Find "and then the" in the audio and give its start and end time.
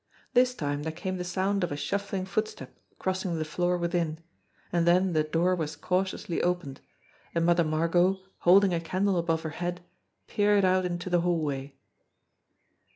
4.73-5.23